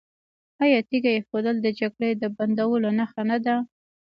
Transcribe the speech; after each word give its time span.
آیا 0.63 0.79
تیږه 0.89 1.11
ایښودل 1.13 1.55
د 1.61 1.67
جګړې 1.79 2.09
د 2.21 2.23
بندولو 2.35 2.89
نښه 2.97 3.23
نه 3.29 3.37
ده؟ 3.45 3.55